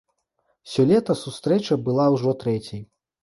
Сёлета 0.71 1.15
сустрэча 1.23 1.77
была 1.89 2.07
ўжо 2.17 2.35
трэцяй. 2.45 2.81